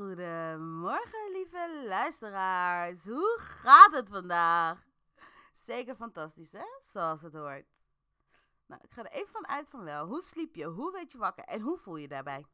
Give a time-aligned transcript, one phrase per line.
[0.00, 3.04] Goedemorgen, lieve luisteraars.
[3.04, 4.86] Hoe gaat het vandaag?
[5.52, 6.64] Zeker fantastisch, hè?
[6.80, 7.66] Zoals het hoort.
[8.66, 10.06] Nou, ik ga er even van uit van wel.
[10.06, 10.64] Hoe sliep je?
[10.64, 11.44] Hoe werd je wakker?
[11.44, 12.46] En hoe voel je daarbij?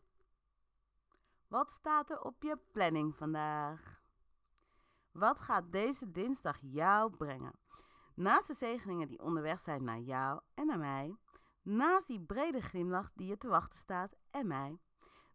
[1.49, 4.01] Wat staat er op je planning vandaag?
[5.13, 7.59] Wat gaat deze dinsdag jou brengen?
[8.15, 11.17] Naast de zegeningen die onderweg zijn naar jou en naar mij,
[11.63, 14.81] naast die brede glimlach die je te wachten staat en mij,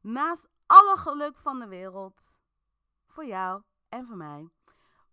[0.01, 2.39] naast alle geluk van de wereld,
[3.07, 4.49] voor jou en voor mij,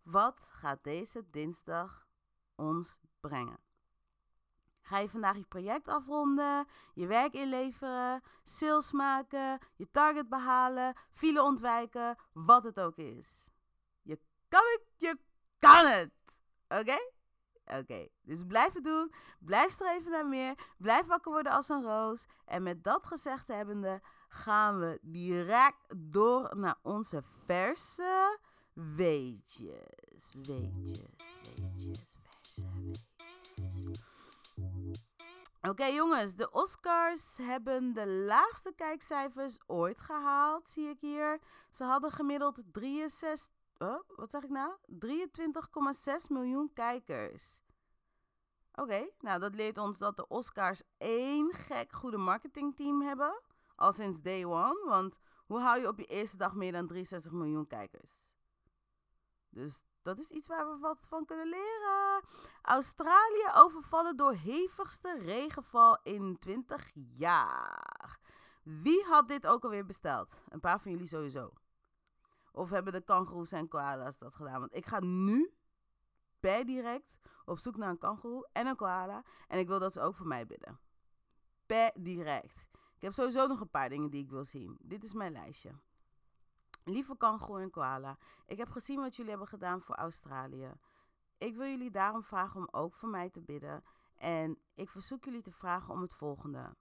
[0.03, 2.07] wat gaat deze dinsdag
[2.55, 3.59] ons brengen?
[4.81, 11.43] Ga je vandaag je project afronden, je werk inleveren, sales maken, je target behalen, file
[11.43, 13.51] ontwijken, wat het ook is.
[14.03, 15.19] Je kan het, je
[15.59, 16.13] kan het.
[16.69, 16.99] Oké?
[17.65, 22.27] Oké, dus blijf het doen, blijf streven naar meer, blijf wakker worden als een roos.
[22.45, 28.39] En met dat gezegd hebbende gaan we direct door naar onze verse
[28.73, 30.31] weetjes.
[30.33, 31.07] Weetjes,
[31.43, 33.37] weetjes, verse weetjes.
[35.63, 41.41] Oké jongens, de Oscars hebben de laagste kijkcijfers ooit gehaald, zie ik hier.
[41.71, 44.77] Ze hadden gemiddeld 63, oh, wat zeg ik nou?
[45.07, 47.63] 23,6 miljoen kijkers.
[48.75, 53.41] Oké, nou dat leert ons dat de Oscars één gek goede marketingteam hebben.
[53.79, 57.33] Al sinds day one, want hoe hou je op je eerste dag meer dan 63
[57.33, 58.11] miljoen kijkers?
[59.49, 62.23] Dus dat is iets waar we wat van kunnen leren.
[62.63, 68.21] Australië overvallen door hevigste regenval in 20 jaar.
[68.63, 70.43] Wie had dit ook alweer besteld?
[70.49, 71.53] Een paar van jullie sowieso.
[72.53, 74.61] Of hebben de kangoeroes en koala's dat gedaan?
[74.61, 75.55] Want ik ga nu
[76.41, 79.25] per direct op zoek naar een kangoeroe en een koala.
[79.49, 80.81] En ik wil dat ze ook voor mij bidden.
[81.67, 82.68] Per direct.
[82.99, 84.77] Ik heb sowieso nog een paar dingen die ik wil zien.
[84.81, 85.71] Dit is mijn lijstje.
[86.85, 90.73] Lieve kangoeroe en koala, ik heb gezien wat jullie hebben gedaan voor Australië.
[91.39, 93.85] Ik wil jullie daarom vragen om ook voor mij te bidden.
[94.17, 96.77] En ik verzoek jullie te vragen om het volgende.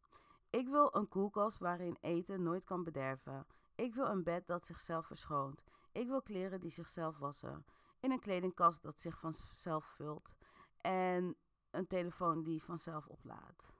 [0.50, 3.46] Ik wil een koelkast waarin eten nooit kan bederven.
[3.76, 5.64] Ik wil een bed dat zichzelf verschoont.
[5.92, 7.66] Ik wil kleren die zichzelf wassen.
[8.00, 10.36] In een kledingkast dat zich vanzelf vult.
[10.82, 11.36] En
[11.72, 13.77] een telefoon die vanzelf oplaadt.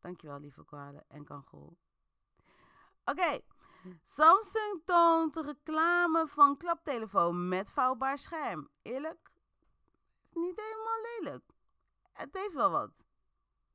[0.00, 1.76] Dankjewel, lieve koala en kangoeroe.
[3.04, 3.40] Oké.
[4.02, 8.68] Samsung toont reclame van klaptelefoon met vouwbaar scherm.
[8.82, 9.30] Eerlijk,
[10.28, 11.44] is niet helemaal lelijk.
[12.12, 12.90] Het heeft wel wat.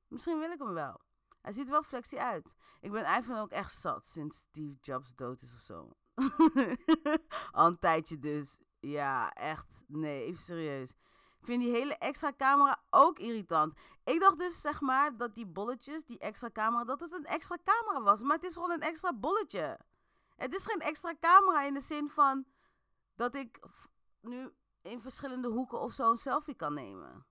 [0.07, 1.01] Misschien wil ik hem wel.
[1.41, 2.53] Hij ziet wel flexie uit.
[2.81, 5.89] Ik ben iPhone ook echt zat sinds Steve Jobs dood is of zo.
[7.51, 8.59] Al een tijdje dus.
[8.79, 9.83] Ja, echt.
[9.87, 10.89] Nee, even serieus.
[11.39, 13.73] Ik vind die hele extra camera ook irritant.
[14.03, 17.57] Ik dacht dus, zeg maar, dat die bolletjes, die extra camera, dat het een extra
[17.63, 18.21] camera was.
[18.21, 19.79] Maar het is gewoon een extra bolletje.
[20.35, 22.45] Het is geen extra camera in de zin van
[23.15, 23.59] dat ik
[24.21, 27.25] nu in verschillende hoeken of zo een selfie kan nemen.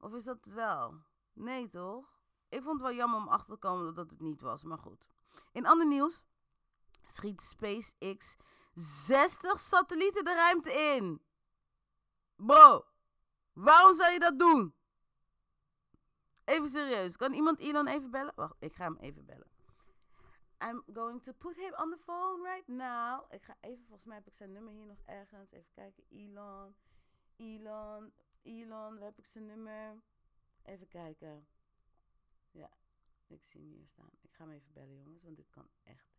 [0.00, 0.94] Of is dat wel?
[1.32, 2.04] Nee, toch?
[2.48, 5.06] Ik vond het wel jammer om achter te komen dat het niet was, maar goed.
[5.52, 6.22] In ander nieuws
[7.04, 8.36] schiet SpaceX
[8.74, 11.22] 60 satellieten de ruimte in.
[12.36, 12.84] Bro,
[13.52, 14.74] waarom zou je dat doen?
[16.46, 18.32] Even serieus, kan iemand Elon even bellen?
[18.34, 19.50] Wacht, ik ga hem even bellen.
[20.58, 23.32] I'm going to put him on the phone right now.
[23.32, 25.50] Ik ga even, volgens mij heb ik zijn nummer hier nog ergens.
[25.50, 26.74] Even kijken, Elon,
[27.36, 28.12] Elon,
[28.42, 30.02] Elon, waar heb ik zijn nummer?
[30.62, 31.46] Even kijken.
[32.50, 32.70] Ja,
[33.26, 34.10] ik zie hem hier staan.
[34.20, 36.18] Ik ga hem even bellen, jongens, want dit kan echt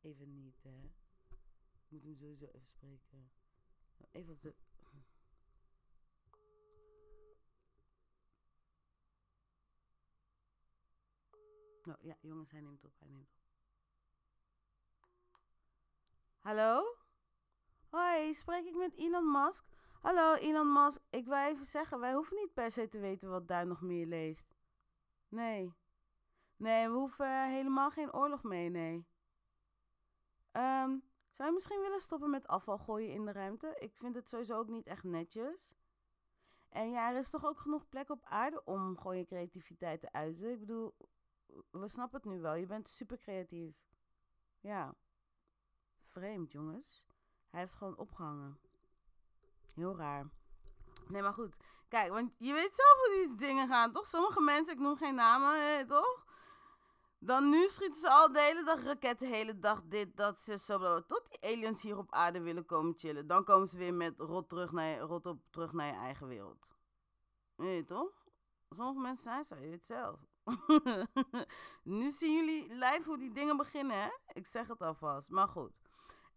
[0.00, 0.90] even niet, hè.
[1.72, 3.30] Ik moet hem sowieso even spreken.
[4.10, 4.54] Even op de...
[11.84, 13.42] Nou ja, jongens, hij neemt op, hij neemt op.
[16.38, 16.96] Hallo?
[17.88, 19.64] Hoi, spreek ik met Elon Musk?
[20.00, 23.48] Hallo Elon Musk, ik wil even zeggen, wij hoeven niet per se te weten wat
[23.48, 24.54] daar nog meer leeft.
[25.28, 25.74] Nee.
[26.56, 29.06] Nee, we hoeven helemaal geen oorlog mee, nee.
[30.50, 30.98] Ehm,
[31.32, 33.76] zou je misschien willen stoppen met afval gooien in de ruimte?
[33.78, 35.74] Ik vind het sowieso ook niet echt netjes.
[36.68, 40.12] En ja, er is toch ook genoeg plek op aarde om gewoon je creativiteit te
[40.12, 40.50] uiten.
[40.50, 40.94] Ik bedoel,
[41.70, 42.54] we snappen het nu wel.
[42.54, 43.74] Je bent super creatief.
[44.60, 44.94] Ja.
[46.06, 47.06] vreemd, jongens.
[47.50, 48.58] Hij heeft gewoon opgehangen.
[49.74, 50.30] Heel raar.
[51.08, 51.56] Nee, maar goed.
[51.88, 54.06] Kijk, want je weet zelf hoe die dingen gaan, toch?
[54.06, 56.24] Sommige mensen, ik noem geen namen, eh, toch?
[57.18, 60.58] Dan nu schieten ze al de hele dag raketten, de hele dag dit, dat, ze
[60.58, 63.26] zo, tot die aliens hier op aarde willen komen chillen.
[63.26, 66.26] Dan komen ze weer met rot, terug naar je, rot op terug naar je eigen
[66.26, 66.66] wereld.
[67.56, 68.26] Nee, toch?
[68.68, 70.20] Sommige mensen zijn zo, je weet zelf.
[71.82, 74.08] nu zien jullie live hoe die dingen beginnen, hè?
[74.32, 75.72] Ik zeg het alvast, maar goed.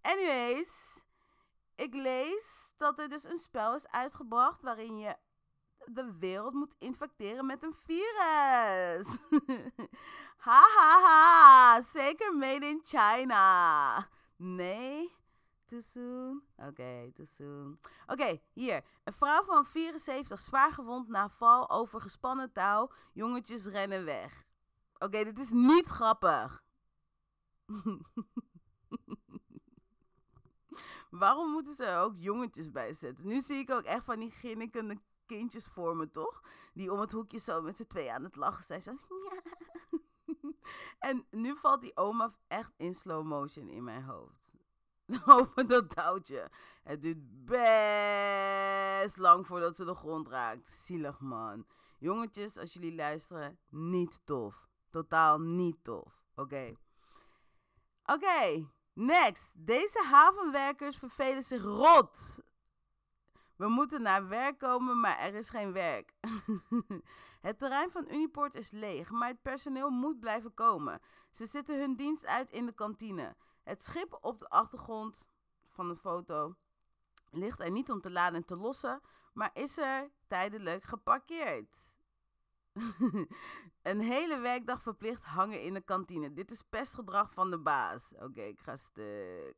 [0.02, 1.04] Anyways,
[1.76, 5.16] ik lees dat er dus een spel is uitgebracht waarin je
[5.86, 9.18] de wereld moet infecteren met een virus.
[10.48, 14.10] ha ha ha, zeker made in China.
[14.36, 15.16] Nee,
[15.68, 16.44] too soon?
[16.56, 17.80] Oké, too soon.
[18.08, 18.84] Oké, hier.
[19.04, 22.92] Een vrouw van 74 zwaar gewond na val over gespannen touw.
[23.14, 24.46] Jongetjes rennen weg.
[24.98, 26.64] Oké, dit is niet grappig.
[31.10, 33.28] Waarom moeten ze er ook jongetjes bij zetten?
[33.28, 36.42] Nu zie ik ook echt van die ginnikende kindjes voor me, toch?
[36.74, 39.00] Die om het hoekje zo met z'n twee aan het lachen zijn.
[41.00, 44.47] En nu valt die oma echt in slow motion in mijn hoofd.
[45.26, 46.50] Over dat touwtje.
[46.84, 50.68] Het duurt best lang voordat ze de grond raakt.
[50.68, 51.66] Zielig man.
[52.00, 54.68] Jongetjes, als jullie luisteren, niet tof.
[54.90, 56.22] Totaal niet tof.
[56.36, 56.76] Oké.
[58.06, 59.52] Oké, next.
[59.56, 62.40] Deze havenwerkers vervelen zich rot.
[63.56, 66.14] We moeten naar werk komen, maar er is geen werk.
[67.48, 71.02] het terrein van Uniport is leeg, maar het personeel moet blijven komen.
[71.32, 73.36] Ze zitten hun dienst uit in de kantine.
[73.68, 75.22] Het schip op de achtergrond
[75.68, 76.56] van de foto
[77.32, 79.02] ligt er niet om te laden en te lossen,
[79.34, 81.96] maar is er tijdelijk geparkeerd.
[83.82, 86.34] een hele werkdag verplicht hangen in de kantine.
[86.34, 88.14] Dit is pestgedrag van de baas.
[88.20, 89.56] Oké, ik ga stuk.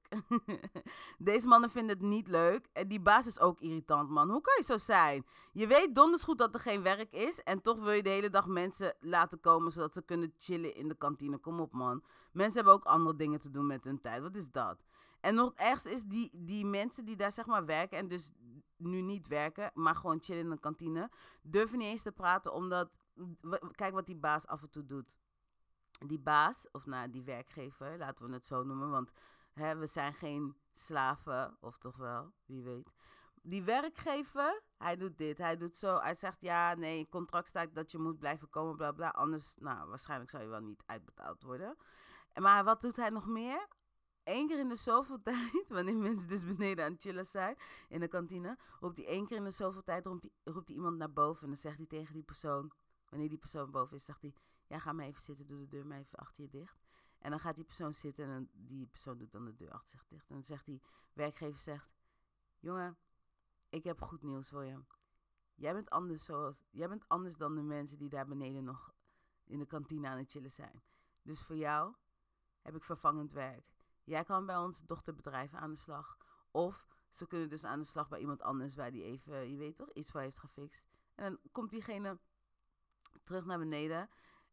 [1.18, 2.68] Deze mannen vinden het niet leuk.
[2.74, 4.30] En die baas is ook irritant, man.
[4.30, 5.26] Hoe kan je zo zijn?
[5.52, 7.44] Je weet donders goed dat er geen werk is.
[7.44, 10.88] En toch wil je de hele dag mensen laten komen zodat ze kunnen chillen in
[10.88, 11.38] de kantine.
[11.38, 12.04] Kom op, man.
[12.32, 14.22] Mensen hebben ook andere dingen te doen met hun tijd.
[14.22, 14.84] Wat is dat?
[15.20, 18.32] En nog het ergste is die, die mensen die daar zeg maar werken en dus
[18.78, 21.10] nu niet werken, maar gewoon chillen in de kantine,
[21.42, 22.90] durven niet eens te praten omdat
[23.72, 25.12] kijk wat die baas af en toe doet.
[26.06, 29.12] Die baas, of nou, die werkgever, laten we het zo noemen, want
[29.54, 32.94] hè, we zijn geen slaven, of toch wel, wie weet.
[33.42, 36.00] Die werkgever, hij doet dit, hij doet zo.
[36.00, 39.10] Hij zegt ja, nee, contract staat dat je moet blijven komen, bla bla.
[39.10, 41.78] Anders, nou, waarschijnlijk zou je wel niet uitbetaald worden.
[42.34, 43.68] Maar wat doet hij nog meer?
[44.24, 47.58] Eén keer in de zoveel tijd, wanneer mensen dus beneden aan het chillen zijn
[47.90, 51.14] in de kantine, roept hij één keer in de zoveel tijd roept hij, iemand naar
[51.14, 52.72] boven en dan zegt hij tegen die persoon:
[53.10, 54.34] Wanneer die persoon boven is, zegt hij:
[54.68, 56.82] Ja, ga maar even zitten, doe de deur maar even achter je dicht.
[57.20, 60.08] En dan gaat die persoon zitten en die persoon doet dan de deur achter zich
[60.08, 60.30] dicht.
[60.30, 60.82] En dan zegt die
[61.14, 61.90] werkgever: zegt,
[62.60, 62.98] Jongen,
[63.70, 64.84] ik heb goed nieuws voor je.
[65.56, 68.94] Jij bent, anders zoals, jij bent anders dan de mensen die daar beneden nog
[69.44, 70.84] in de kantine aan het chillen zijn.
[71.22, 71.96] Dus voor jou
[72.62, 73.72] heb ik vervangend werk.
[74.04, 76.18] Jij kan bij ons dochterbedrijven aan de slag.
[76.52, 79.76] Of ze kunnen dus aan de slag bij iemand anders waar die even, je weet
[79.76, 80.88] toch, iets voor heeft gefixt.
[81.16, 82.20] En dan komt diegene
[83.24, 84.10] terug naar beneden.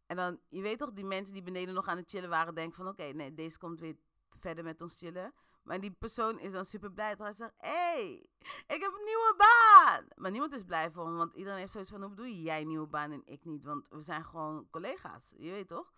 [0.07, 2.77] En dan, je weet toch, die mensen die beneden nog aan het chillen waren, denken
[2.77, 3.97] van oké, nee, deze komt weer
[4.29, 5.35] verder met ons chillen.
[5.63, 7.15] Maar die persoon is dan super blij.
[7.19, 8.27] Hij zegt, hé, hey,
[8.67, 10.07] ik heb een nieuwe baan.
[10.15, 12.67] Maar niemand is blij voor hem, want iedereen heeft zoiets van, hoe bedoel jij een
[12.67, 13.65] nieuwe baan en ik niet?
[13.65, 15.93] Want we zijn gewoon collega's, je weet toch?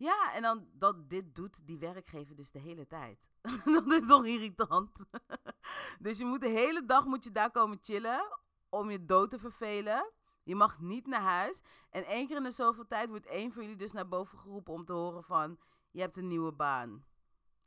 [0.00, 3.18] Ja, en dan dat dit doet die werkgever dus de hele tijd.
[3.64, 5.04] dat is toch irritant?
[5.98, 8.38] dus je moet de hele dag moet je daar komen chillen
[8.68, 10.12] om je dood te vervelen.
[10.42, 11.60] Je mag niet naar huis.
[11.90, 14.72] En één keer in de zoveel tijd wordt één van jullie dus naar boven geroepen
[14.72, 15.58] om te horen van...
[15.90, 17.04] Je hebt een nieuwe baan.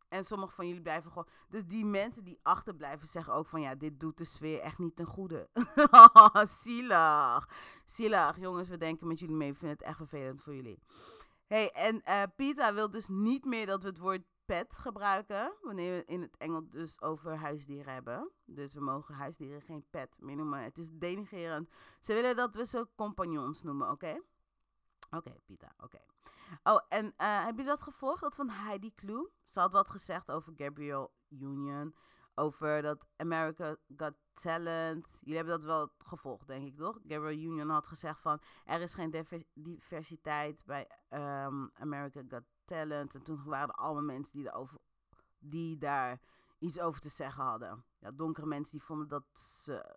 [0.10, 1.28] En sommige van jullie blijven gewoon...
[1.50, 3.62] Dus die mensen die achterblijven zeggen ook van...
[3.62, 5.50] Ja, dit doet de sfeer echt niet ten goede.
[6.62, 7.50] Zielig.
[7.86, 8.40] Zielig.
[8.40, 9.52] Jongens, we denken met jullie mee.
[9.52, 10.80] We vinden het echt vervelend voor jullie.
[11.54, 15.54] Hey, en uh, Pita wil dus niet meer dat we het woord pet gebruiken.
[15.62, 18.32] Wanneer we in het Engels dus over huisdieren hebben.
[18.46, 20.64] Dus we mogen huisdieren geen pet meer noemen.
[20.64, 21.70] Het is denigrerend.
[22.00, 24.22] Ze willen dat we ze compagnons noemen, oké?
[25.10, 26.00] Oké, Pita, oké.
[26.64, 28.22] Oh, en uh, heb je dat gevolgd?
[28.22, 29.30] Dat van Heidi Klum?
[29.44, 31.96] Ze had wat gezegd over Gabriel Union.
[32.36, 35.18] Over dat America Got Talent.
[35.22, 37.00] Jullie hebben dat wel gevolgd, denk ik, toch?
[37.08, 38.42] Gabriel Union had gezegd van...
[38.66, 43.16] Er is geen diversiteit bij um, America Got Talent.
[43.16, 44.50] En toen waren er allemaal mensen die,
[45.40, 46.20] die daar
[46.60, 47.86] iets over te zeggen hadden.
[48.00, 49.96] Ja, donkere mensen die vonden dat ze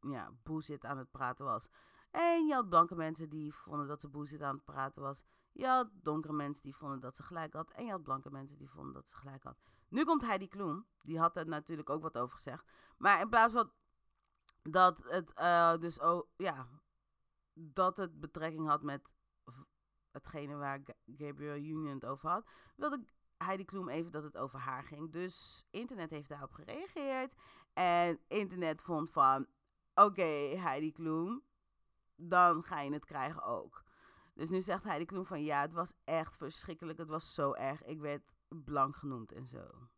[0.00, 1.68] ja, bullshit aan het praten was.
[2.10, 5.22] En je had blanke mensen die vonden dat ze bullshit aan het praten was.
[5.52, 7.70] Je had donkere mensen die vonden dat ze gelijk had.
[7.70, 9.73] En je had blanke mensen die vonden dat ze gelijk had.
[9.94, 10.86] Nu komt Heidi Klum.
[11.02, 12.64] Die had er natuurlijk ook wat over gezegd.
[12.98, 13.72] Maar in plaats van
[14.62, 16.68] dat het eh, dus ook, ja,
[17.52, 19.14] dat het betrekking had met
[20.10, 22.46] hetgene waar Ga- Gabriel Union het over had,
[22.76, 23.04] wilde
[23.36, 25.12] Heidi Klum even dat het over haar ging.
[25.12, 27.34] Dus internet heeft daarop gereageerd.
[27.72, 29.46] En internet vond van,
[29.94, 31.42] oké Heidi Klum,
[32.16, 33.84] dan ga je het krijgen ook.
[34.32, 36.98] Dus nu zegt Heidi Klum van, ja, het was echt verschrikkelijk.
[36.98, 37.82] Het was zo erg.
[37.82, 39.88] Ik werd blank genoemd en zo.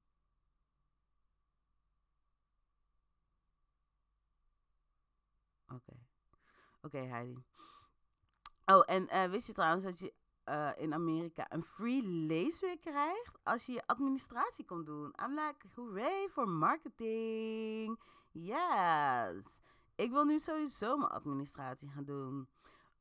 [5.72, 5.92] Oké.
[6.80, 7.44] Oké, Heidi.
[8.64, 13.38] Oh, en eh, wist je trouwens dat je eh, in Amerika een free leesweek krijgt
[13.42, 15.14] als je je administratie komt doen?
[15.22, 18.00] I'm like, hooray voor marketing.
[18.30, 19.60] Yes.
[19.94, 22.48] Ik wil nu sowieso mijn administratie gaan doen.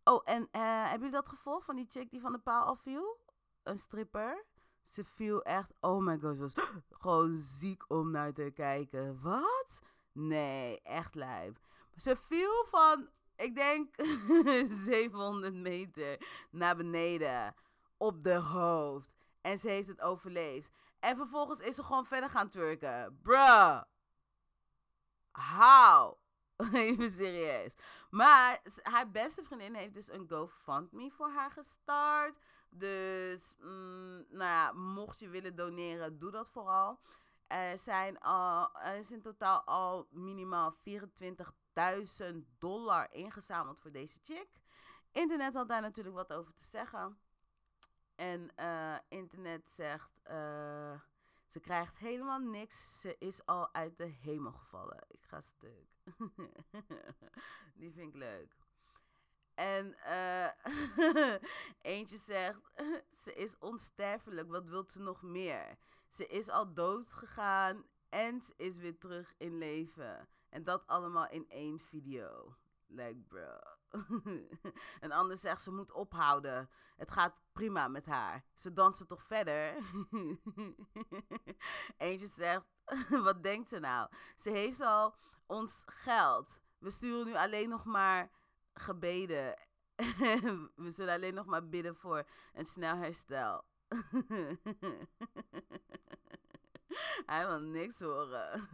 [0.03, 3.19] Oh, en eh hebben jullie dat gevolgd van die chick die van de paal afviel?
[3.63, 4.45] Een stripper.
[4.89, 6.53] Ze viel echt, oh my god, ze was
[7.01, 9.21] gewoon ziek om naar te kijken.
[9.21, 9.81] Wat?
[10.11, 11.59] Nee, echt lijp.
[11.95, 13.95] Ze viel van, ik denk,
[14.85, 17.55] 700 meter naar beneden
[17.97, 19.11] op de hoofd.
[19.41, 20.71] En ze heeft het overleefd.
[20.99, 23.19] En vervolgens is ze gewoon verder gaan twerken.
[23.21, 23.81] Bruh.
[25.31, 26.13] How?
[26.73, 27.75] Even serieus.
[28.09, 32.39] Maar haar beste vriendin heeft dus een GoFundMe voor haar gestart.
[32.77, 36.99] Dus, mm, nou ja, mocht je willen doneren, doe dat vooral.
[37.47, 38.17] Er, zijn
[38.99, 44.47] is in totaal al minimaal 24.000 dollar ingezameld voor deze chick.
[45.11, 47.17] Internet had daar natuurlijk wat over te zeggen.
[48.15, 50.99] En eh, internet zegt, eh,
[51.47, 53.01] ze krijgt helemaal niks.
[53.01, 55.05] Ze is al uit de hemel gevallen.
[55.07, 55.87] Ik ga stuk.
[57.79, 58.64] Die vind ik leuk.
[59.55, 60.49] En eh,
[61.81, 62.59] eentje zegt,
[63.23, 64.49] ze is onsterfelijk.
[64.49, 65.77] Wat wilt ze nog meer?
[66.09, 70.27] Ze is al dood gegaan en ze is weer terug in leven.
[70.49, 72.55] En dat allemaal in één video.
[72.87, 73.59] Like, bro.
[74.99, 76.69] Een ander zegt, ze moet ophouden.
[76.95, 78.43] Het gaat prima met haar.
[78.55, 79.75] Ze dansen toch verder?
[81.97, 82.65] Eentje zegt,
[83.09, 84.09] wat denkt ze nou?
[84.37, 86.59] Ze heeft al ons geld.
[86.77, 88.31] We sturen nu alleen nog maar
[88.79, 89.57] gebeden.
[90.75, 93.63] We zullen alleen nog maar bidden voor een snel herstel.
[97.25, 98.51] Hij wil niks horen.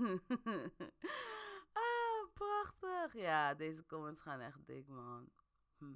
[1.74, 3.14] ah, prachtig.
[3.14, 5.30] Ja, deze comments gaan echt dik, man.
[5.78, 5.96] Hm.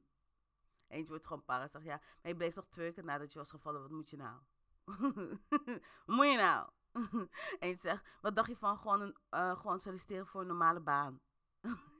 [0.87, 1.67] Eentje wordt gewoon para.
[1.67, 3.81] Zegt, ja, maar je bleef toch twerken nadat je was gevallen.
[3.81, 4.41] Wat moet je nou?
[6.05, 6.69] Moet je nou?
[7.59, 11.21] Eentje zegt, wat dacht je van gewoon, een, eh, gewoon solliciteren voor een normale baan?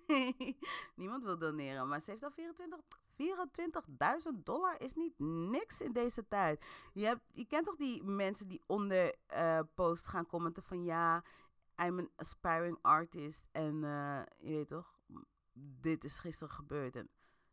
[0.96, 2.80] Niemand wil doneren, maar ze heeft al 24
[3.16, 6.66] 24.000 dollar is niet niks in deze tijd.
[6.94, 11.24] Je, hebt, je kent toch die mensen die onder eh post gaan commenten van ja,
[11.76, 13.46] I'm an aspiring artist.
[13.52, 15.00] En eh, je weet toch,
[15.82, 16.96] dit is gisteren gebeurd.
[16.96, 17.10] En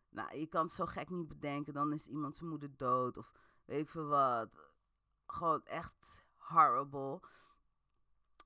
[0.09, 1.73] nou, je kan het zo gek niet bedenken.
[1.73, 3.33] Dan is iemand zijn moeder dood of
[3.65, 4.71] weet ik veel wat.
[5.27, 7.21] Gewoon echt horrible.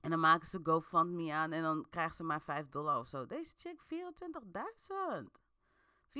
[0.07, 3.25] En dan maken ze GoFundMe aan en dan krijgen ze maar 5 dollar of zo.
[3.25, 3.89] Deze chick 24.000.
[6.07, 6.13] 24.000.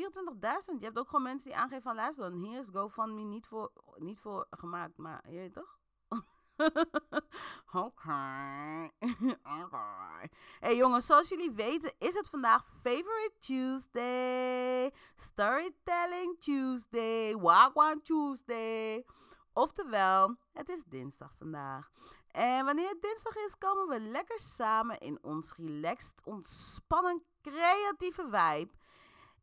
[0.80, 3.72] Je hebt ook gewoon mensen die aangeven van luister dan hier is GoFundMe niet voor,
[3.96, 5.80] niet voor gemaakt, maar je weet toch?
[7.86, 8.90] Oké.
[9.64, 10.28] Oké.
[10.60, 19.06] Hey jongens, zoals jullie weten is het vandaag Favorite Tuesday, Storytelling Tuesday, Wagwan Tuesday.
[19.54, 21.92] Oftewel, het is dinsdag vandaag.
[22.32, 28.74] En wanneer het dinsdag is, komen we lekker samen in ons relaxed, ontspannen, creatieve vibe.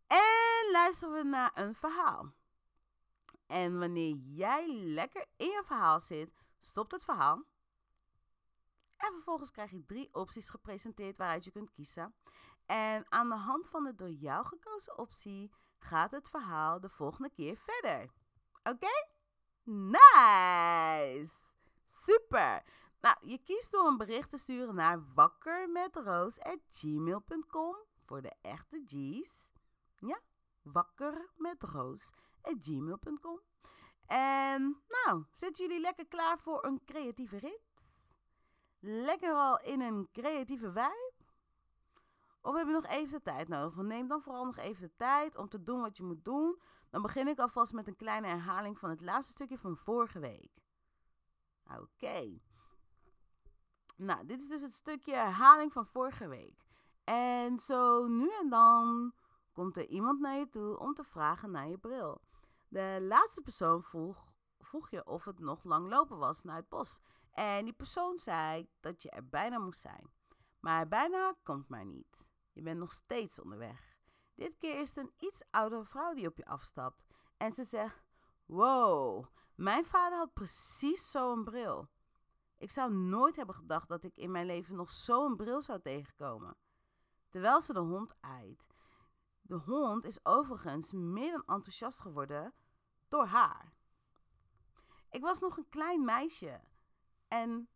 [0.07, 2.33] En luisteren we naar een verhaal.
[3.47, 7.45] En wanneer jij lekker in je verhaal zit, stopt het verhaal.
[8.97, 12.15] En vervolgens krijg je drie opties gepresenteerd waaruit je kunt kiezen.
[12.67, 17.31] En aan de hand van de door jou gekozen optie gaat het verhaal de volgende
[17.31, 18.11] keer verder.
[18.63, 19.07] Oké?
[19.63, 21.54] Nice!
[22.07, 22.63] Super!
[23.01, 29.51] Nou, je kiest door een bericht te sturen naar wakkermetroos.gmail.com voor de echte G's.
[29.99, 30.21] Ja,
[30.63, 33.41] wakkermetroos.gmail.com
[34.07, 37.75] En nou, zitten jullie lekker klaar voor een creatieve rit?
[38.81, 41.13] Lekker al in een creatieve vibe?
[42.41, 43.77] Of heb je nog even de tijd nodig?
[43.77, 46.61] Neem dan vooral nog even de tijd om te doen wat je moet doen.
[46.91, 50.64] Dan begin ik alvast met een kleine herhaling van het laatste stukje van vorige week.
[51.65, 52.39] Oké.
[53.97, 56.65] Nou, dit is dus het stukje herhaling van vorige week.
[57.05, 59.15] En zo nu en dan
[59.53, 62.21] komt er iemand naar je toe om te vragen naar je bril.
[62.69, 67.01] De laatste persoon vroeg, vroeg je of het nog lang lopen was naar het bos.
[67.31, 70.13] En die persoon zei dat je er bijna moest zijn.
[70.61, 72.25] Maar bijna komt maar niet.
[72.53, 73.97] Je bent nog steeds onderweg.
[74.35, 77.05] Dit keer is het een iets oudere vrouw die op je afstapt.
[77.37, 78.05] En ze zegt:
[78.45, 81.89] Wow, mijn vader had precies zo'n bril.
[82.59, 86.57] Ik zou nooit hebben gedacht dat ik in mijn leven nog zo'n bril zou tegenkomen.
[87.29, 88.67] Terwijl ze de hond aait.
[89.41, 92.55] De hond is overigens meer dan enthousiast geworden
[93.09, 93.73] door haar.
[95.11, 96.61] Ik was nog een klein meisje
[97.29, 97.69] en,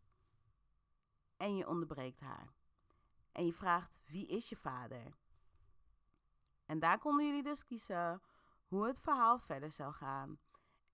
[1.36, 2.52] en je onderbreekt haar.
[3.32, 5.16] En je vraagt, wie is je vader?
[6.66, 8.22] En daar konden jullie dus kiezen
[8.66, 10.38] hoe het verhaal verder zou gaan.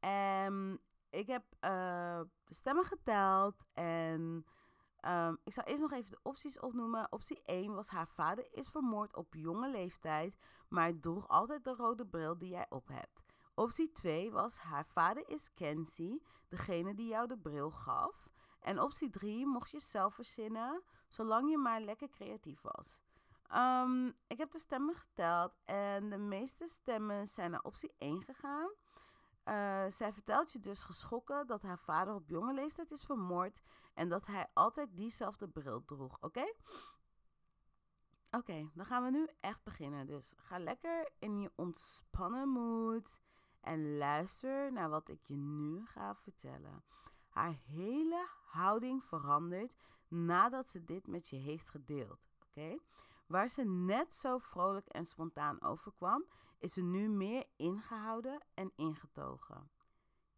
[0.05, 0.81] En
[1.11, 4.47] ik heb uh, de stemmen geteld en
[5.07, 7.13] um, ik zal eerst nog even de opties opnoemen.
[7.13, 10.37] Optie 1 was haar vader is vermoord op jonge leeftijd,
[10.69, 13.25] maar droeg altijd de rode bril die jij op hebt.
[13.55, 18.29] Optie 2 was haar vader is Kenzie, degene die jou de bril gaf.
[18.61, 23.03] En optie 3 mocht je zelf verzinnen, zolang je maar lekker creatief was.
[23.55, 28.71] Um, ik heb de stemmen geteld en de meeste stemmen zijn naar optie 1 gegaan.
[29.45, 33.63] Uh, zij vertelt je dus geschrokken dat haar vader op jonge leeftijd is vermoord
[33.95, 36.17] en dat hij altijd diezelfde bril droeg.
[36.21, 36.45] Oké?
[38.31, 40.07] Oké, dan gaan we nu echt beginnen.
[40.07, 43.21] Dus ga lekker in je ontspannen mood
[43.61, 46.85] en luister naar wat ik je nu ga vertellen.
[47.29, 49.75] Haar hele houding verandert
[50.09, 52.29] nadat ze dit met je heeft gedeeld.
[52.49, 52.79] Oké?
[53.27, 56.25] Waar ze net zo vrolijk en spontaan overkwam,
[56.65, 59.71] is ze nu meer ingehouden en ingetogen.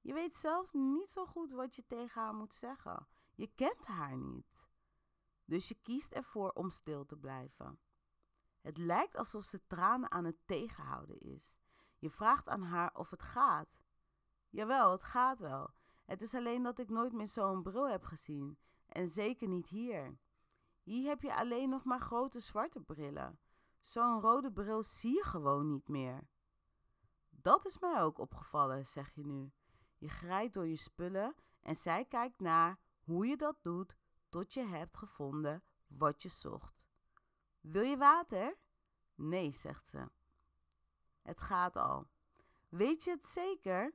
[0.01, 3.07] Je weet zelf niet zo goed wat je tegen haar moet zeggen.
[3.35, 4.67] Je kent haar niet.
[5.45, 7.79] Dus je kiest ervoor om stil te blijven.
[8.61, 11.59] Het lijkt alsof ze tranen aan het tegenhouden is.
[11.99, 13.81] Je vraagt aan haar of het gaat.
[14.49, 15.71] Jawel, het gaat wel.
[16.05, 18.59] Het is alleen dat ik nooit meer zo'n bril heb gezien.
[18.87, 20.19] En zeker niet hier.
[20.83, 23.39] Hier heb je alleen nog maar grote zwarte brillen.
[23.87, 26.27] Zo'n rode bril zie je gewoon niet meer.
[27.31, 29.53] Dat is mij ook opgevallen, zeg je nu.
[29.99, 33.96] Je grijpt door je spullen en zij kijkt naar hoe je dat doet
[34.29, 36.87] tot je hebt gevonden wat je zocht.
[37.61, 38.57] Wil je water?
[39.14, 40.09] Nee, zegt ze.
[41.22, 42.07] Het gaat al.
[42.68, 43.94] Weet je het zeker?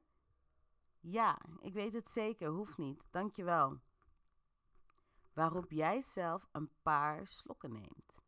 [0.99, 3.80] Ja, ik weet het zeker, hoeft niet, dankjewel.
[5.34, 8.20] Waarop jij zelf een paar slokken neemt.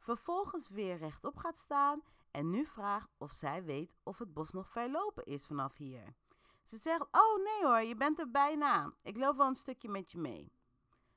[0.00, 4.68] Vervolgens weer rechtop gaat staan en nu vraagt of zij weet of het bos nog
[4.68, 6.14] verlopen is vanaf hier.
[6.62, 8.94] Ze zegt: Oh nee hoor, je bent er bijna.
[9.02, 10.52] Ik loop wel een stukje met je mee.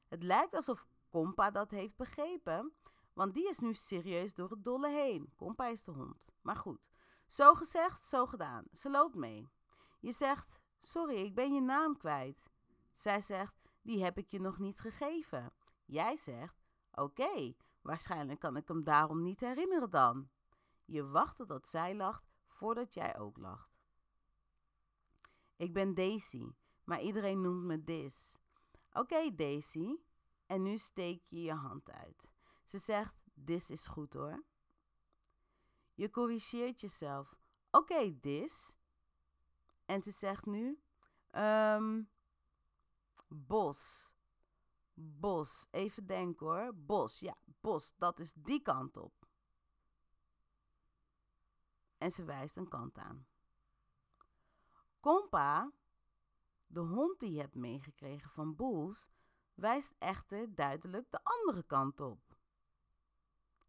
[0.08, 2.74] Het lijkt alsof Kompa dat heeft begrepen,
[3.14, 5.34] want die is nu serieus door het dolle heen.
[5.36, 6.30] Kompa is de hond.
[6.42, 6.80] Maar goed,
[7.28, 8.66] zo gezegd, zo gedaan.
[8.72, 9.50] Ze loopt mee.
[10.00, 12.44] Je zegt: Sorry, ik ben je naam kwijt.
[12.94, 15.54] Zij zegt: Die heb ik je nog niet gegeven.
[15.86, 20.30] Jij zegt: Oké, waarschijnlijk kan ik hem daarom niet herinneren dan.
[20.86, 23.82] Je wacht tot zij lacht voordat jij ook lacht.
[25.56, 26.52] Ik ben Daisy,
[26.84, 28.38] maar iedereen noemt me Dis.
[28.92, 29.96] Oké, Daisy.
[30.46, 32.30] En nu steek je je hand uit.
[32.64, 34.44] Ze zegt: Dis is goed hoor.
[35.94, 37.36] Je corrigeert jezelf.
[37.72, 38.78] Oké, Dis.
[39.86, 40.82] En ze zegt nu:
[41.32, 42.10] um,
[43.28, 44.13] Bos.
[44.94, 45.68] Bos.
[45.72, 46.74] Even denken hoor.
[46.76, 47.20] Bos.
[47.20, 47.94] Ja, bos.
[47.98, 49.28] Dat is die kant op.
[51.98, 53.28] En ze wijst een kant aan.
[55.00, 55.72] Kompa,
[56.68, 59.10] de hond die je hebt meegekregen van Boels,
[59.54, 62.38] wijst echter duidelijk de andere kant op.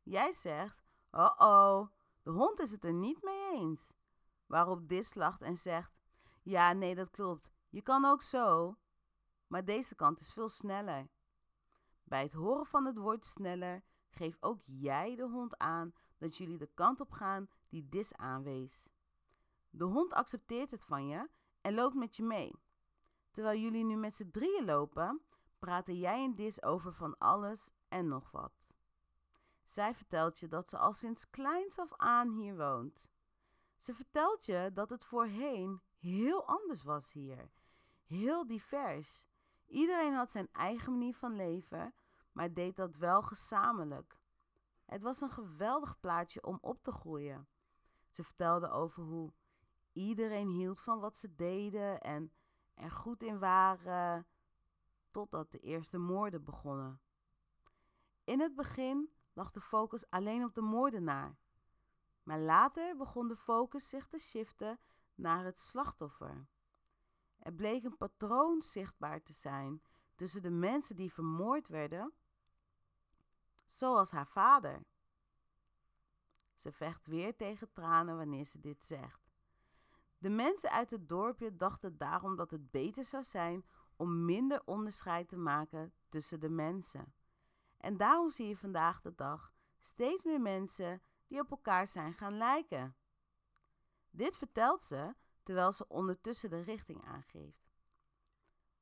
[0.03, 1.89] Jij zegt: Oh oh,
[2.23, 3.93] de hond is het er niet mee eens.
[4.47, 5.93] Waarop Dis lacht en zegt:
[6.43, 7.53] Ja, nee, dat klopt.
[7.69, 8.77] Je kan ook zo.
[9.55, 11.09] Maar deze kant is veel sneller.
[12.03, 16.59] Bij het horen van het woord sneller geef ook jij de hond aan dat jullie
[16.59, 18.89] de kant op gaan die Dis aanwees.
[19.71, 21.29] De hond accepteert het van je
[21.61, 22.53] en loopt met je mee.
[23.31, 25.21] Terwijl jullie nu met z'n drieën lopen,
[25.59, 28.75] praten jij en Dis over van alles en nog wat.
[29.63, 33.03] Zij vertelt je dat ze al sinds kleins af aan hier woont.
[33.79, 37.51] Ze vertelt je dat het voorheen heel anders was hier.
[38.05, 39.33] Heel divers.
[39.67, 41.95] Iedereen had zijn eigen manier van leven,
[42.33, 44.19] maar deed dat wel gezamenlijk.
[44.85, 47.49] Het was een geweldig plaatje om op te groeien.
[48.09, 49.33] Ze vertelde over hoe
[49.93, 52.33] iedereen hield van wat ze deden en
[52.75, 54.27] er goed in waren,
[55.11, 57.01] totdat de eerste moorden begonnen.
[58.25, 61.37] In het begin lag de focus alleen op de moordenaar.
[62.23, 64.79] Maar later begon de focus zich te shiften
[65.15, 66.47] naar het slachtoffer.
[67.45, 69.83] Er bleek een patroon zichtbaar te zijn
[70.15, 72.13] tussen de mensen die vermoord werden,
[73.65, 74.83] zoals haar vader.
[76.57, 79.33] Ze vecht weer tegen tranen wanneer ze dit zegt.
[80.19, 83.65] De mensen uit het dorpje dachten daarom dat het beter zou zijn
[83.97, 87.15] om minder onderscheid te maken tussen de mensen.
[87.77, 92.37] En daarom zie je vandaag de dag steeds meer mensen die op elkaar zijn gaan
[92.37, 92.97] lijken.
[94.11, 97.73] Dit vertelt ze terwijl ze ondertussen de richting aangeeft.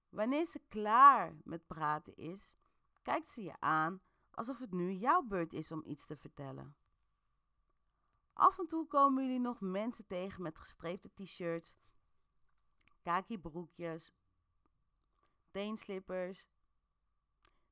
[0.09, 2.55] Wanneer ze klaar met praten is,
[3.03, 6.77] kijkt ze je aan alsof het nu jouw beurt is om iets te vertellen.
[8.33, 11.77] Af en toe komen jullie nog mensen tegen met gestreepte t-shirts,
[13.03, 14.13] kaki broekjes,
[15.51, 16.47] teenslippers,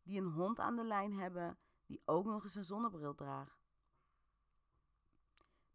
[0.02, 3.59] die een hond aan de lijn hebben die ook nog eens een zonnebril draagt.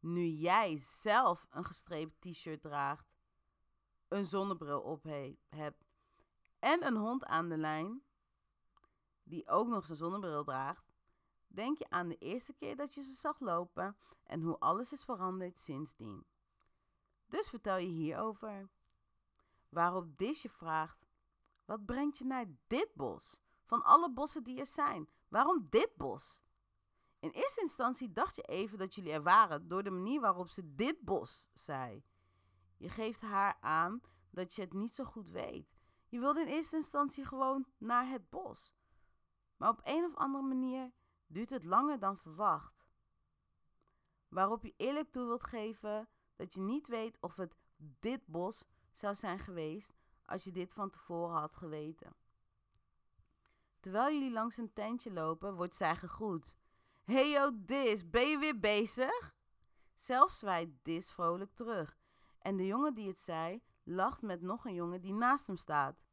[0.06, 3.14] Nu jij zelf een gestreept t-shirt draagt,
[4.08, 5.86] een zonnebril op he- hebt
[6.60, 8.04] en een hond aan de lijn,
[9.24, 10.94] die ook nog zijn zonnebril draagt,
[11.48, 15.04] denk je aan de eerste keer dat je ze zag lopen en hoe alles is
[15.04, 16.26] veranderd sindsdien.
[17.26, 18.70] Dus vertel je hierover.
[19.70, 21.06] Waarop Disje vraagt:
[21.66, 23.38] Wat brengt je naar dit bos?
[23.64, 26.44] Van alle bossen die er zijn, waarom dit bos?
[27.26, 30.76] In eerste instantie dacht je even dat jullie er waren door de manier waarop ze
[30.76, 32.04] dit bos zei.
[32.78, 35.76] Je geeft haar aan dat je het niet zo goed weet.
[36.08, 38.76] Je wilde in eerste instantie gewoon naar het bos.
[39.58, 40.92] Maar op een of andere manier
[41.28, 42.86] duurt het langer dan verwacht.
[44.28, 49.16] Waarop je eerlijk toe wilt geven dat je niet weet of het dit bos zou
[49.16, 49.94] zijn geweest
[50.26, 52.16] als je dit van tevoren had geweten.
[53.80, 56.56] Terwijl jullie langs een tentje lopen, wordt zij gegroet.
[57.06, 59.36] Hey yo Dis, ben je weer bezig?
[59.96, 61.98] Zelf zwaait Dis vrolijk terug.
[62.40, 66.04] En de jongen die het zei, lacht met nog een jongen die naast hem staat.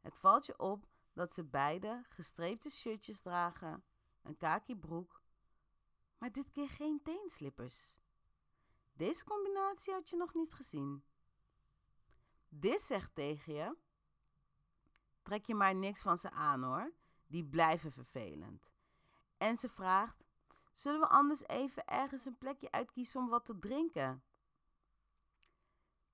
[0.00, 3.84] Het valt je op dat ze beide gestreepte shirtjes dragen,
[4.22, 5.22] een kaki broek,
[6.18, 8.00] maar dit keer geen teenslippers.
[8.92, 11.04] Deze combinatie had je nog niet gezien.
[12.48, 13.76] Dis zegt tegen je:
[15.22, 16.92] Trek je maar niks van ze aan hoor,
[17.26, 18.73] die blijven vervelend.
[19.44, 20.24] En ze vraagt:
[20.74, 24.22] Zullen we anders even ergens een plekje uitkiezen om wat te drinken?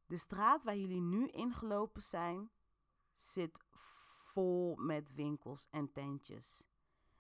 [0.07, 2.51] De straat waar jullie nu ingelopen zijn,
[3.15, 3.59] zit
[4.33, 6.69] vol met winkels en tentjes.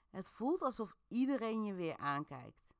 [0.08, 2.74] Het voelt alsof iedereen je weer aankijkt.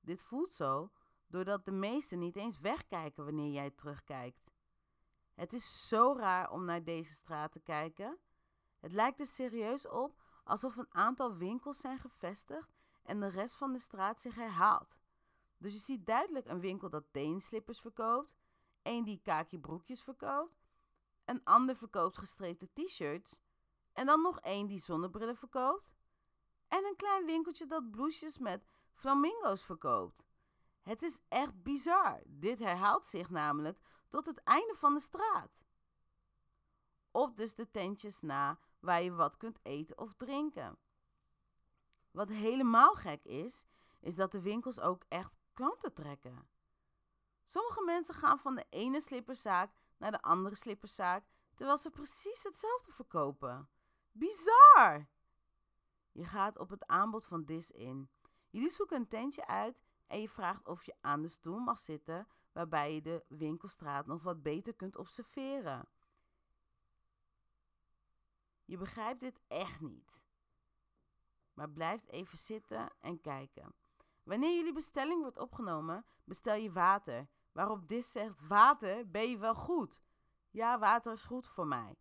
[0.00, 0.90] Dit voelt zo
[1.26, 4.50] doordat de meesten niet eens wegkijken wanneer jij terugkijkt.
[5.34, 8.18] Het is zo raar om naar deze straat te kijken.
[8.80, 13.72] Het lijkt er serieus op alsof een aantal winkels zijn gevestigd en de rest van
[13.72, 14.96] de straat zich herhaalt.
[15.58, 18.40] Dus je ziet duidelijk een winkel dat teenslippers verkoopt,
[18.82, 20.62] een die kaki broekjes verkoopt,
[21.24, 23.40] een ander verkoopt gestreepte t-shirts
[23.92, 25.92] en dan nog één die zonnebrillen verkoopt
[26.68, 30.22] en een klein winkeltje dat bloesjes met flamingo's verkoopt.
[30.82, 32.22] Het is echt bizar.
[32.26, 33.78] Dit herhaalt zich namelijk
[34.08, 35.64] tot het einde van de straat.
[37.10, 40.78] Op dus de tentjes na waar je wat kunt eten of drinken.
[42.10, 43.66] Wat helemaal gek is,
[44.00, 46.48] is dat de winkels ook echt klanten trekken.
[47.44, 52.92] Sommige mensen gaan van de ene slipperzaak naar de andere slipperzaak, terwijl ze precies hetzelfde
[52.92, 53.68] verkopen.
[54.12, 55.08] Bizar!
[56.12, 58.10] Je gaat op het aanbod van Dis in.
[58.50, 62.28] Jullie zoeken een tentje uit en je vraagt of je aan de stoel mag zitten,
[62.52, 65.88] waarbij je de winkelstraat nog wat beter kunt observeren.
[68.72, 70.20] Je begrijpt dit echt niet.
[71.54, 73.74] Maar blijft even zitten en kijken.
[74.22, 77.28] Wanneer jullie bestelling wordt opgenomen, bestel je water.
[77.52, 80.02] Waarop Dis zegt: Water, ben je wel goed?
[80.50, 81.96] Ja, water is goed voor mij,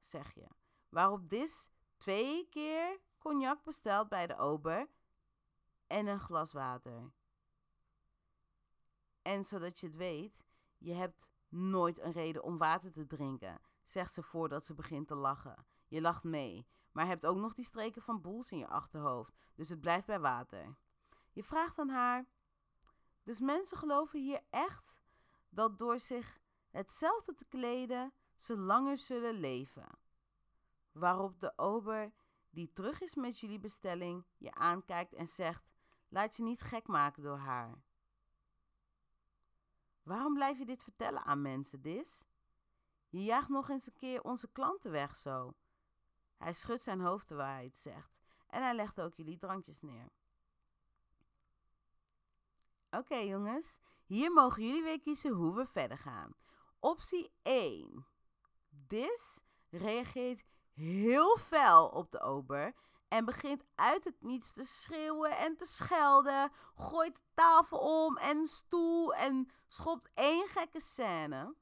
[0.00, 0.46] zeg je.
[0.88, 4.88] Waarop Dis twee keer cognac bestelt bij de ober
[5.86, 7.12] en een glas water.
[9.22, 10.44] En zodat je het weet,
[10.78, 15.14] je hebt nooit een reden om water te drinken, zegt ze voordat ze begint te
[15.14, 15.72] lachen.
[15.88, 19.68] Je lacht mee, maar hebt ook nog die streken van boels in je achterhoofd, dus
[19.68, 20.76] het blijft bij water.
[21.32, 22.26] Je vraagt aan haar:
[23.22, 24.94] Dus mensen geloven hier echt
[25.48, 26.38] dat door zich
[26.70, 29.88] hetzelfde te kleden ze langer zullen leven?
[30.92, 32.12] Waarop de ober,
[32.50, 35.72] die terug is met jullie bestelling, je aankijkt en zegt:
[36.08, 37.82] Laat je niet gek maken door haar.
[40.02, 42.26] Waarom blijf je dit vertellen aan mensen, Dis?
[43.08, 45.54] Je jaagt nog eens een keer onze klanten weg zo.
[46.36, 48.22] Hij schudt zijn hoofd terwijl hij het zegt.
[48.46, 50.08] En hij legt ook jullie drankjes neer.
[52.90, 56.34] Oké jongens, hier mogen jullie weer kiezen hoe we verder gaan.
[56.78, 58.06] Optie 1.
[58.68, 62.74] Dis reageert heel fel op de ober
[63.08, 68.48] en begint uit het niets te schreeuwen en te schelden, gooit de tafel om en
[68.48, 71.54] stoel en schopt één gekke scène.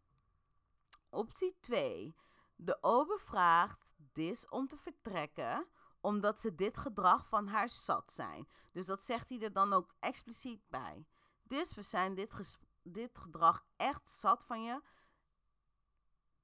[1.10, 2.16] Optie 2.
[2.56, 5.66] De ober vraagt Dis om te vertrekken
[6.00, 8.48] omdat ze dit gedrag van haar zat zijn.
[8.72, 11.06] Dus dat zegt hij er dan ook expliciet bij.
[11.42, 14.82] Dis, we zijn dit, dit gedrag echt zat van je.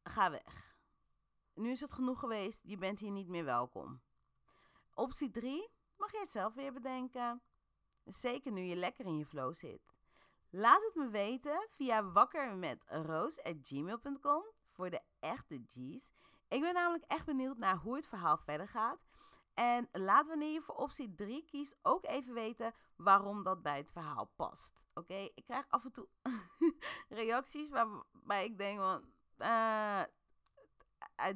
[0.03, 0.77] Ga weg.
[1.55, 4.01] Nu is het genoeg geweest, je bent hier niet meer welkom.
[4.95, 7.43] Optie 3 mag het zelf weer bedenken.
[8.05, 9.97] Zeker nu je lekker in je flow zit.
[10.51, 16.13] Laat het me weten via wakkermetroos.gmail.com voor de echte G's.
[16.49, 19.07] Ik ben namelijk echt benieuwd naar hoe het verhaal verder gaat.
[19.55, 23.91] En laat wanneer je voor optie 3 kiest ook even weten waarom dat bij het
[23.91, 24.83] verhaal past.
[24.95, 26.09] Oké, ik krijg af en toe
[27.09, 29.13] reacties waarbij ik denk van...
[29.37, 30.03] eh,
[31.29, 31.33] I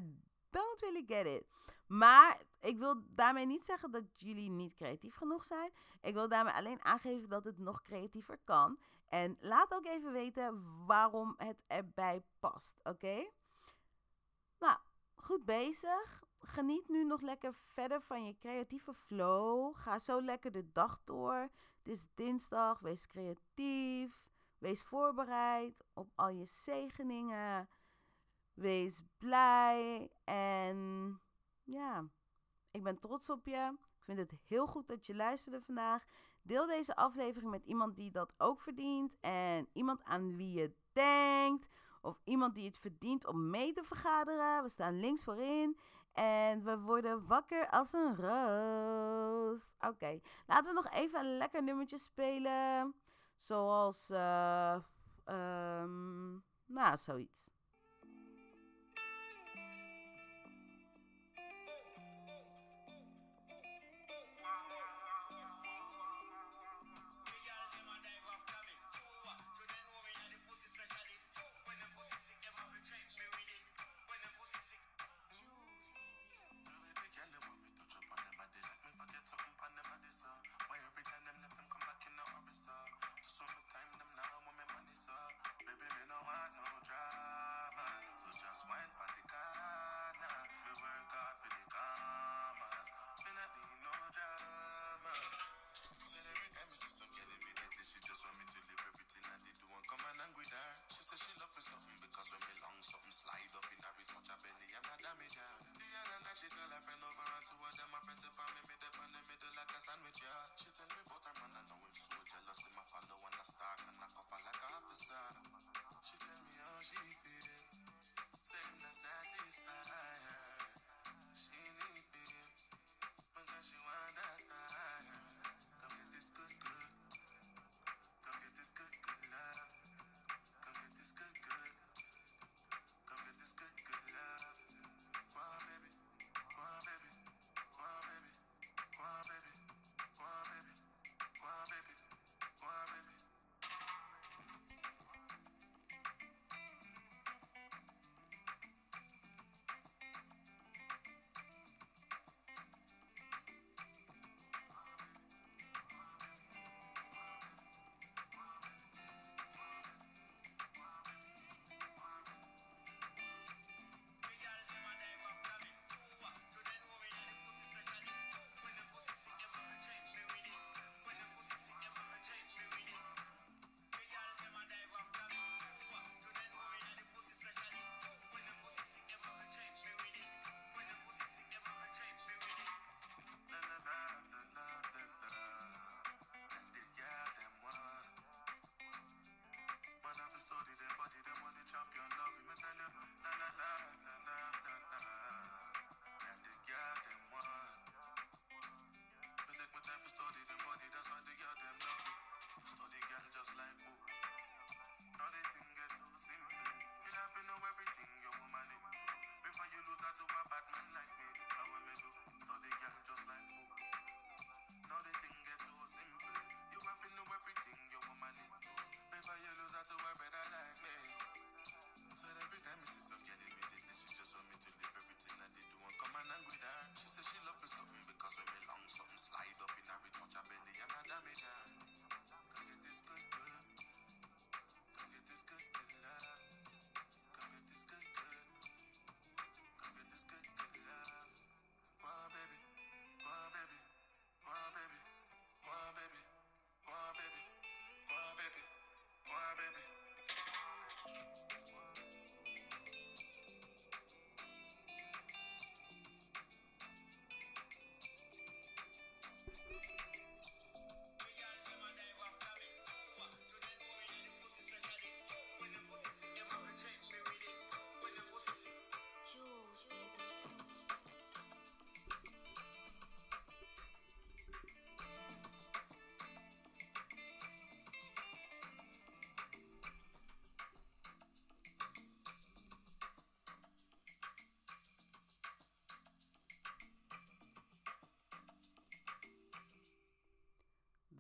[0.50, 1.46] don't really get it.
[1.86, 5.72] Maar ik wil daarmee niet zeggen dat jullie niet creatief genoeg zijn.
[6.00, 8.78] Ik wil daarmee alleen aangeven dat het nog creatiever kan.
[9.06, 13.30] En laat ook even weten waarom het erbij past, oké?
[15.22, 16.22] Goed bezig.
[16.40, 19.76] Geniet nu nog lekker verder van je creatieve flow.
[19.76, 21.50] Ga zo lekker de dag door.
[21.82, 22.80] Het is dinsdag.
[22.80, 24.20] Wees creatief.
[24.58, 27.68] Wees voorbereid op al je zegeningen.
[28.54, 30.10] Wees blij.
[30.24, 31.20] En
[31.64, 32.04] ja,
[32.70, 33.76] ik ben trots op je.
[33.80, 36.04] Ik vind het heel goed dat je luisterde vandaag.
[36.42, 39.14] Deel deze aflevering met iemand die dat ook verdient.
[39.20, 41.68] En iemand aan wie je denkt.
[42.02, 44.62] Of iemand die het verdient om mee te vergaderen.
[44.62, 45.78] We staan links voorin.
[46.12, 49.74] En we worden wakker als een roos.
[49.80, 52.94] Oké, laten we nog even een lekker nummertje spelen.
[53.38, 54.74] Zoals, eh,
[55.24, 56.32] ehm,
[56.66, 57.51] nou, zoiets.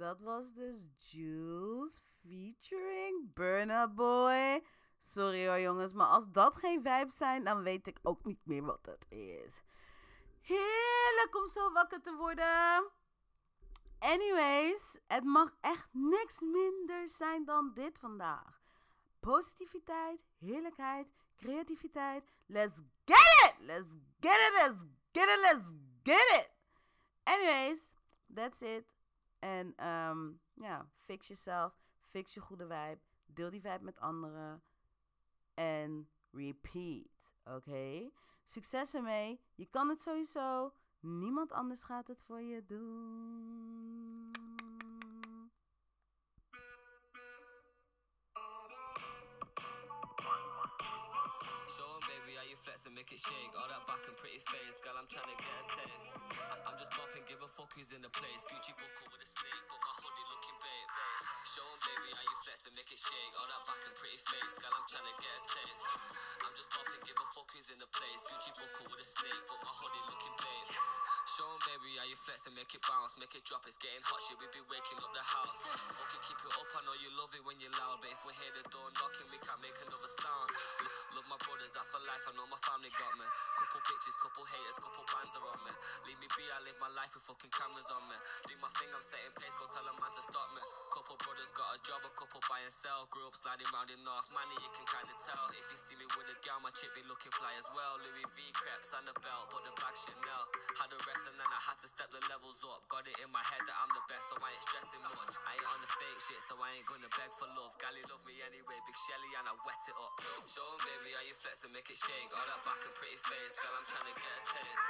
[0.02, 4.64] Dat was dus Jules featuring Burna Boy.
[4.98, 8.62] Sorry hoor jongens, maar als dat geen vibes zijn, dan weet ik ook niet meer
[8.62, 9.60] wat dat is.
[10.40, 12.90] Heerlijk om zo wakker te worden.
[13.98, 18.60] Anyways, het mag echt niks minder zijn dan dit vandaag.
[19.20, 22.24] Positiviteit, heerlijkheid, creativiteit.
[22.46, 23.54] Let's get it!
[23.58, 23.88] Let's
[24.20, 24.52] get it!
[24.52, 24.76] Let's
[25.12, 25.40] get it!
[25.40, 26.50] Let's get it!
[27.22, 27.92] Anyways,
[28.34, 29.00] that's it.
[29.42, 31.80] En ehm, ja, fix jezelf.
[32.00, 33.00] Fix je goede vibe.
[33.26, 34.62] Deel die vibe met anderen.
[35.54, 37.06] En repeat.
[37.44, 38.10] Oké?
[38.44, 39.40] Succes ermee.
[39.54, 40.72] Je kan het sowieso.
[41.00, 44.31] Niemand anders gaat het voor je doen.
[52.82, 53.52] Flex and make it shake.
[53.54, 56.10] All that back and pretty face, girl, I'm trying to get a taste.
[56.34, 58.42] I- I'm just bopping, give a fuck who's in the place.
[58.50, 60.90] Gucci buckle with a snake, but my hoodie looking babe.
[61.54, 63.32] Show 'em, baby, how you flex and make it shake.
[63.38, 65.86] All that back and pretty face, girl, I'm trying to get a taste.
[66.42, 68.20] I'm just bopping, give a fuck who's in the place.
[68.26, 70.68] Gucci buckle with a snake, but my hoodie looking babe.
[71.38, 73.62] Show 'em, baby, how you flex and make it bounce, make it drop.
[73.68, 74.36] It's getting hot, shit.
[74.42, 75.54] We be waking up the house.
[75.94, 76.66] Fuck it, keep it up.
[76.72, 79.28] I know you love it when you're loud, but if we hear the door knocking,
[79.30, 80.48] we can't make another sound.
[81.14, 82.24] Love my brothers, that's for life.
[82.26, 83.28] I know my family got me.
[83.60, 85.72] Couple bitches, couple haters, couple bands are on me.
[86.08, 88.16] Leave me be, I live my life with fucking cameras on me.
[88.48, 90.60] Do my thing, I'm setting pace, go tell a man to stop me.
[90.88, 93.04] Couple brothers got a job, a couple buy and sell.
[93.12, 95.52] Grew up sliding round in North Money, you can kinda tell.
[95.52, 98.00] If you see me with a gal, my chick be looking fly as well.
[98.00, 100.44] Louis V crepes and the belt, but the back Chanel.
[100.80, 102.88] Had a rest and then I had to step the levels up.
[102.88, 105.36] Got it in my head that I'm the best, so I ain't stressing much.
[105.44, 107.76] I ain't on the fake shit, so I ain't gonna beg for love.
[107.76, 110.12] Gally love me anyway, big Shelly, and I wet it up.
[110.48, 112.30] Show 'em, baby, how you flex and make it shake.
[112.32, 114.86] All that back and pretty face, girl, I'm trying to get a taste.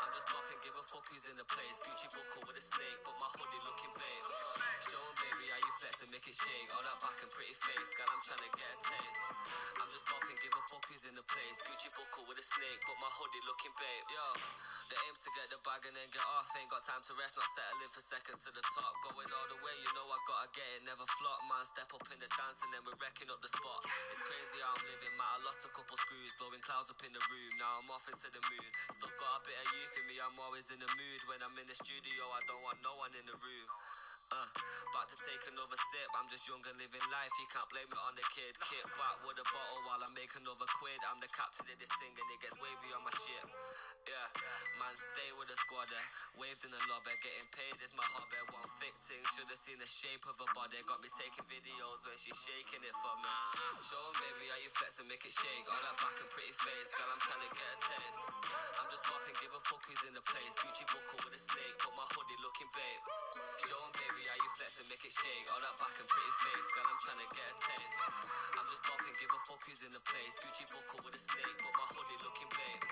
[0.00, 1.76] I'm just bopping, give a fuck who's in the place.
[1.84, 4.26] Gucci buckle with a snake, but my hoodie looking babe.
[4.88, 6.68] Show 'em, baby, how you flex and make it shake.
[6.72, 9.59] All that back and pretty face, girl, I'm trying to get a taste.
[11.60, 14.06] Gucci buckle with a snake, but my hoodie looking babe.
[14.08, 14.26] Yo,
[14.88, 16.48] the aim's to get the bag and then get off.
[16.56, 18.92] Ain't got time to rest, not settling for seconds to the top.
[19.04, 21.40] Going all the way, you know I gotta get it, never flop.
[21.52, 23.84] Man, step up in the dance and then we're wrecking up the spot.
[24.08, 25.30] It's crazy how I'm living, man.
[25.36, 27.52] I lost a couple screws, blowing clouds up in the room.
[27.60, 28.70] Now I'm off into the moon.
[28.96, 31.20] Still got a bit of youth in me, I'm always in the mood.
[31.28, 33.68] When I'm in the studio, I don't want no one in the room.
[34.30, 34.46] Uh,
[34.94, 36.10] about to take another sip.
[36.14, 37.32] I'm just young and living life.
[37.42, 38.54] You can't blame it on the kid.
[38.62, 40.98] Kit back with a bottle while I make another quid.
[41.10, 43.46] I'm the captain of this thing and it gets wavy on my ship.
[44.06, 44.26] Yeah,
[44.80, 45.90] man, stay with the squad.
[45.90, 46.06] eh.
[46.40, 48.38] Waved in the lobby, getting paid is my hobby.
[48.54, 50.78] One thick thing, should have seen the shape of her body.
[50.86, 53.30] Got me taking videos when she's shaking it for me.
[53.82, 55.66] Show baby, how you flex and make it shake.
[55.68, 58.22] All that back and pretty face, girl, I'm trying to get a taste.
[58.78, 60.54] I'm just bopping, give a fuck who's in the place.
[60.64, 63.02] Gucci buckle with a snake, but my hoodie looking babe.
[63.68, 65.46] Show 'em, baby, how you flex and make it shake.
[65.48, 67.96] All that back and pretty face, girl, I'm trying to get a taste.
[68.52, 70.34] I'm just bopping, give a fuck who's in the place.
[70.44, 72.84] Gucci buckle with a snake, but my hoodie looking babe.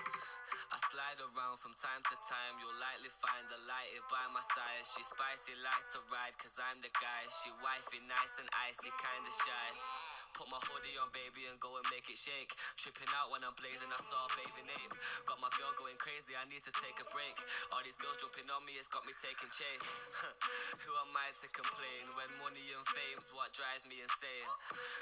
[0.73, 2.53] I slide around from time to time.
[2.57, 4.83] You'll likely find the lighted by my side.
[4.97, 7.21] She spicy, likes to ride, cause I'm the guy.
[7.45, 10.08] She wifey, nice and icy, kinda shy.
[10.39, 12.55] Put my hoodie on, baby, and go and make it shake.
[12.79, 14.95] Tripping out when I'm blazing, I saw a bathing ape.
[15.27, 17.35] Got my girl going crazy, I need to take a break.
[17.75, 19.83] All these girls jumping on me, it's got me taking chase.
[20.87, 24.47] Who am I to complain when money and fame's what drives me insane?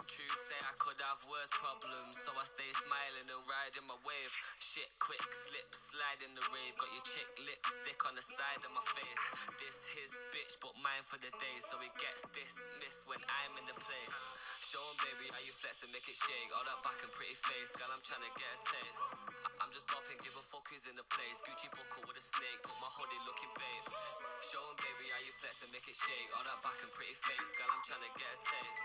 [0.09, 4.33] Truth say I could have worse problems, so I stay smiling and riding my wave.
[4.57, 6.73] Shit, quick slip, slide in the rave.
[6.81, 9.23] Got your chick lipstick on the side of my face.
[9.61, 13.69] This his bitch, but mine for the day, so it gets dismissed when I'm in
[13.69, 14.41] the place.
[14.68, 16.51] Show 'em, baby, how you flex and make it shake.
[16.51, 18.99] All that back and pretty face, girl, I'm trying to get a taste.
[19.47, 21.39] I- I'm just bopping, give a fuck who's in the place.
[21.47, 23.88] Gucci buckle with a snake, but my hoodie looking babe.
[24.43, 26.36] Show 'em, baby, how you flex and make it shake.
[26.36, 28.82] All that back and pretty face, girl, I'm trying to get a taste.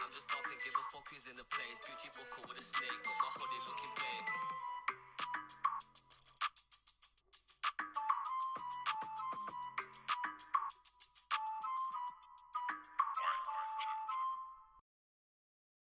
[0.00, 1.78] I'm just bopping, give a fuck who's in the place.
[1.84, 4.67] Gucci buckle with a snake, but my hoodie looking babe.